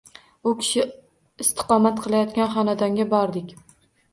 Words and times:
U 0.51 0.53
kishi 0.61 0.85
istiqomat 1.45 2.01
qilayotgan 2.07 2.51
xonadonga 2.57 3.07
bordik 3.13 3.53